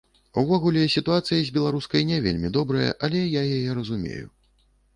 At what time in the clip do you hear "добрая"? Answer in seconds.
2.57-2.89